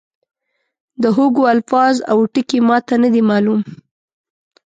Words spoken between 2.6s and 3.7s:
ما ته نه دي معلوم.